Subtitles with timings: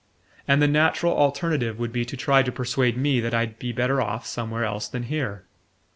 [0.47, 4.01] And the natural alternative would be to try to persuade me that I'd be better
[4.01, 5.43] off somewhere else than here.